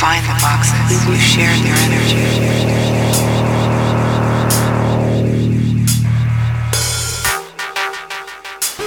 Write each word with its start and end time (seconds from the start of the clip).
find 0.00 0.24
the 0.24 0.32
boxes 0.40 1.06
You 1.06 1.14
share 1.14 1.52
their 1.60 1.76
energy. 1.76 2.24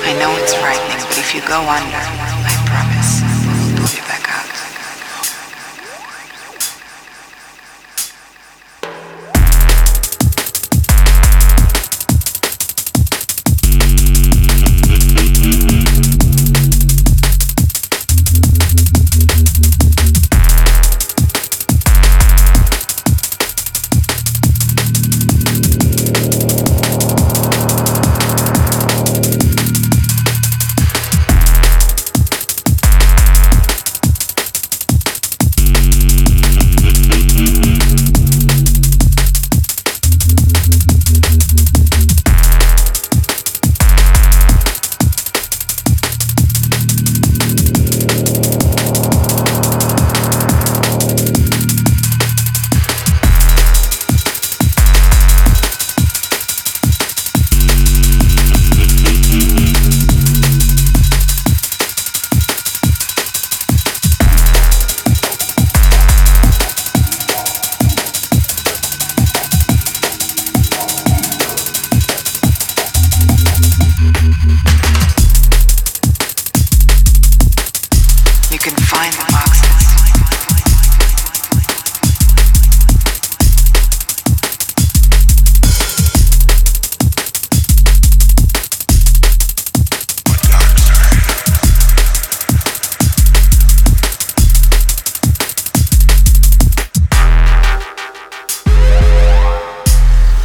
I 0.02 0.18
know 0.18 0.34
it's 0.42 0.56
frightening, 0.56 1.06
but 1.08 1.18
if 1.20 1.36
you 1.36 1.42
go 1.46 1.62
under, 1.70 2.43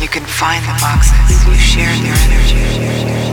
You 0.00 0.06
can 0.06 0.24
find 0.24 0.64
the 0.64 0.72
boxes. 0.80 1.46
You 1.46 1.54
share 1.54 1.94
their 1.96 2.14
energy. 2.14 3.27